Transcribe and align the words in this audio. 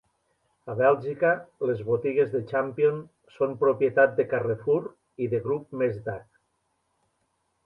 A 0.73 0.75
Bèlgica, 0.77 1.33
les 1.71 1.83
botigues 1.89 2.31
de 2.31 2.41
Champion 2.53 2.97
són 3.35 3.53
propietat 3.65 4.17
de 4.21 4.27
Carrefour 4.33 4.81
i 5.27 5.31
de 5.37 5.43
Groupe 5.45 5.83
Mestdagh. 5.85 6.27